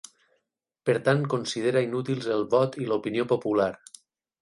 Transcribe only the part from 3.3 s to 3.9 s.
popular.